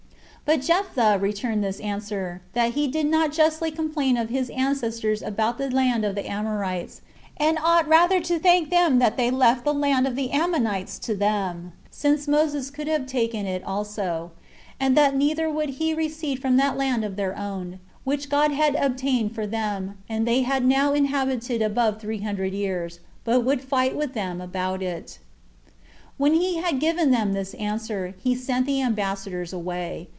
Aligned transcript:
But 0.43 0.63
Jephtha 0.63 1.17
returned 1.21 1.63
this 1.63 1.79
answer: 1.79 2.41
That 2.51 2.73
he 2.73 2.85
did 2.89 3.05
not 3.05 3.31
justly 3.31 3.71
complain 3.71 4.17
of 4.17 4.27
his 4.27 4.49
ancestors 4.49 5.21
about 5.21 5.57
the 5.57 5.69
land 5.71 6.03
of 6.03 6.13
the 6.13 6.29
Amorites, 6.29 6.99
and 7.37 7.57
ought 7.57 7.87
rather 7.87 8.19
to 8.19 8.37
thank 8.37 8.69
them 8.69 8.99
that 8.99 9.15
they 9.15 9.31
left 9.31 9.63
the 9.63 9.73
land 9.73 10.05
of 10.07 10.17
the 10.17 10.31
Ammonites 10.31 10.99
to 11.07 11.15
them, 11.15 11.71
since 11.89 12.27
Moses 12.27 12.69
could 12.69 12.89
have 12.89 13.05
taken 13.05 13.45
it 13.45 13.63
also; 13.63 14.31
and 14.77 14.97
that 14.97 15.15
neither 15.15 15.49
would 15.49 15.69
he 15.79 15.93
recede 15.93 16.41
from 16.41 16.57
that 16.57 16.75
land 16.75 17.05
of 17.05 17.15
their 17.15 17.37
own, 17.37 17.79
which 18.03 18.27
God 18.29 18.51
had 18.51 18.75
obtained 18.75 19.33
for 19.33 19.47
them, 19.47 19.97
and 20.09 20.27
they 20.27 20.41
had 20.41 20.65
now 20.65 20.91
inhabited 20.91 21.61
[above] 21.61 22.01
three 22.01 22.19
hundred 22.21 22.51
years, 22.53 22.99
but 23.23 23.45
would 23.45 23.61
fight 23.61 23.95
with 23.95 24.13
them 24.13 24.41
about 24.41 24.81
it. 24.83 25.17
10. 25.69 25.71
And 25.77 26.17
when 26.17 26.33
he 26.33 26.57
had 26.57 26.81
given 26.81 27.11
them 27.11 27.31
this 27.31 27.53
answer, 27.53 28.15
he 28.21 28.35
sent 28.35 28.65
the 28.65 28.81
ambassadors 28.81 29.53
away. 29.53 30.09